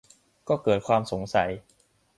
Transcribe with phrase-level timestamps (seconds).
[0.47, 1.49] ก็เกิดความสงสัย